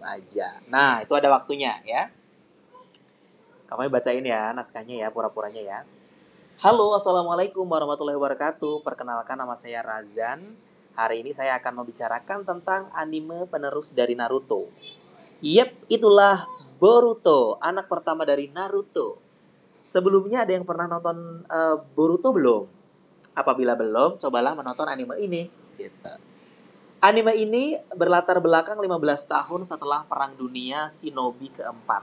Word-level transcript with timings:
aja. 0.00 0.64
Nah, 0.72 1.04
itu 1.04 1.12
ada 1.12 1.28
waktunya 1.28 1.76
ya. 1.84 2.08
Kamu 3.68 3.92
bacain 3.92 4.24
ya 4.24 4.56
naskahnya 4.56 5.04
ya, 5.04 5.08
pura-puranya 5.12 5.60
ya. 5.60 5.78
Halo, 6.64 6.96
Assalamualaikum 6.96 7.68
warahmatullahi 7.68 8.16
wabarakatuh. 8.16 8.80
Perkenalkan 8.80 9.36
nama 9.36 9.52
saya 9.52 9.84
Razan. 9.84 10.56
Hari 10.96 11.26
ini 11.26 11.34
saya 11.34 11.58
akan 11.60 11.82
membicarakan 11.82 12.46
tentang 12.46 12.88
anime 12.94 13.44
penerus 13.50 13.92
dari 13.92 14.16
Naruto. 14.16 14.70
Yep, 15.44 15.90
itulah 15.92 16.48
Boruto, 16.80 17.60
anak 17.60 17.90
pertama 17.90 18.24
dari 18.24 18.48
Naruto. 18.48 19.20
Sebelumnya 19.84 20.48
ada 20.48 20.56
yang 20.56 20.64
pernah 20.64 20.88
nonton 20.88 21.44
uh, 21.50 21.76
Boruto 21.92 22.32
belum? 22.32 22.64
Apabila 23.34 23.74
belum, 23.74 24.16
cobalah 24.16 24.54
menonton 24.56 24.86
anime 24.88 25.18
ini. 25.20 25.50
Gitu. 25.74 26.33
Anime 27.04 27.36
ini 27.36 27.76
berlatar 27.92 28.40
belakang 28.40 28.80
15 28.80 29.28
tahun 29.28 29.60
setelah 29.68 30.08
Perang 30.08 30.40
Dunia 30.40 30.88
Shinobi 30.88 31.52
keempat. 31.52 32.00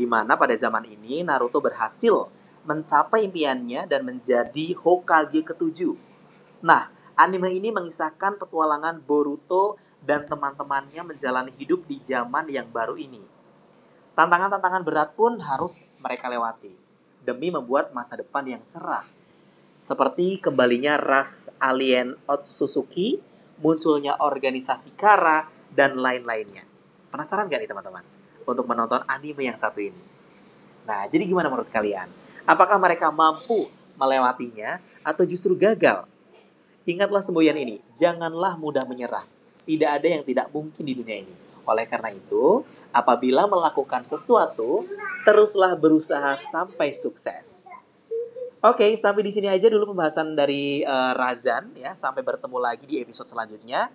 Di 0.00 0.08
mana 0.08 0.32
pada 0.32 0.56
zaman 0.56 0.88
ini 0.88 1.20
Naruto 1.20 1.60
berhasil 1.60 2.32
mencapai 2.64 3.28
impiannya 3.28 3.84
dan 3.84 4.08
menjadi 4.08 4.72
Hokage 4.80 5.44
ketujuh. 5.44 5.92
Nah, 6.64 6.88
anime 7.20 7.52
ini 7.52 7.68
mengisahkan 7.68 8.40
petualangan 8.40 8.96
Boruto 9.04 9.76
dan 10.00 10.24
teman-temannya 10.24 11.04
menjalani 11.04 11.52
hidup 11.60 11.84
di 11.84 12.00
zaman 12.00 12.48
yang 12.48 12.72
baru 12.72 12.96
ini. 12.96 13.20
Tantangan-tantangan 14.16 14.88
berat 14.88 15.12
pun 15.20 15.36
harus 15.36 15.84
mereka 16.00 16.32
lewati 16.32 16.72
demi 17.28 17.52
membuat 17.52 17.92
masa 17.92 18.16
depan 18.16 18.48
yang 18.48 18.64
cerah. 18.72 19.04
Seperti 19.84 20.40
kembalinya 20.40 20.96
ras 20.96 21.52
alien 21.60 22.16
Otsutsuki, 22.24 23.36
munculnya 23.62 24.18
organisasi 24.18 24.94
Kara, 24.94 25.46
dan 25.72 26.00
lain-lainnya. 26.00 26.64
Penasaran 27.12 27.48
gak 27.48 27.60
nih 27.62 27.70
teman-teman? 27.70 28.04
Untuk 28.48 28.64
menonton 28.64 29.04
anime 29.04 29.44
yang 29.44 29.58
satu 29.58 29.78
ini. 29.78 30.00
Nah, 30.88 31.04
jadi 31.04 31.28
gimana 31.28 31.52
menurut 31.52 31.68
kalian? 31.68 32.08
Apakah 32.48 32.80
mereka 32.80 33.12
mampu 33.12 33.68
melewatinya 34.00 34.80
atau 35.04 35.28
justru 35.28 35.52
gagal? 35.52 36.08
Ingatlah 36.88 37.20
semboyan 37.20 37.60
ini, 37.60 37.84
janganlah 37.92 38.56
mudah 38.56 38.88
menyerah. 38.88 39.28
Tidak 39.68 39.90
ada 40.00 40.08
yang 40.08 40.24
tidak 40.24 40.48
mungkin 40.48 40.80
di 40.80 40.96
dunia 40.96 41.20
ini. 41.20 41.34
Oleh 41.68 41.84
karena 41.84 42.08
itu, 42.08 42.64
apabila 42.88 43.44
melakukan 43.44 44.08
sesuatu, 44.08 44.88
teruslah 45.28 45.76
berusaha 45.76 46.32
sampai 46.40 46.96
sukses. 46.96 47.68
Oke, 48.58 48.98
sampai 48.98 49.22
di 49.22 49.30
sini 49.30 49.46
aja 49.46 49.70
dulu 49.70 49.94
pembahasan 49.94 50.34
dari 50.34 50.82
uh, 50.82 51.14
Razan 51.14 51.78
ya. 51.78 51.94
Sampai 51.94 52.26
bertemu 52.26 52.58
lagi 52.58 52.90
di 52.90 52.98
episode 52.98 53.30
selanjutnya. 53.30 53.86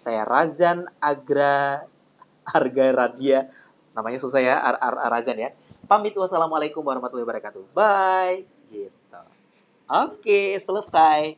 Saya 0.00 0.24
Razan 0.24 0.88
Agra 0.96 1.84
Arga 2.48 2.86
Radia. 2.88 3.52
Namanya 3.92 4.16
susah 4.16 4.40
ya, 4.40 4.56
Ar 4.64 4.80
Ar 4.80 5.12
Razan 5.12 5.36
ya. 5.36 5.52
Pamit 5.84 6.16
wassalamualaikum 6.16 6.80
warahmatullahi 6.80 7.28
wabarakatuh. 7.28 7.68
Bye. 7.76 8.48
Gitu. 8.72 9.20
Oke, 9.84 10.56
selesai. 10.56 11.36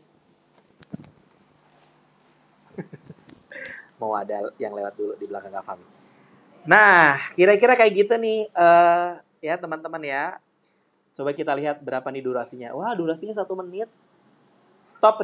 Mau 3.99 4.15
ada 4.15 4.47
yang 4.63 4.71
lewat 4.79 4.95
dulu 4.95 5.19
di 5.19 5.27
belakang 5.27 5.51
Kak. 5.51 5.79
Nah, 6.71 7.19
kira-kira 7.35 7.75
kayak 7.75 7.93
gitu 7.99 8.15
nih 8.15 8.47
uh, 8.55 9.19
ya 9.43 9.59
teman-teman 9.59 10.07
ya. 10.07 10.39
Coba 11.11 11.35
kita 11.35 11.51
lihat 11.59 11.83
berapa 11.83 12.07
nih 12.07 12.23
durasinya. 12.23 12.71
Wah, 12.79 12.95
durasinya 12.95 13.35
satu 13.35 13.59
menit. 13.59 13.91
Stop 14.87 15.19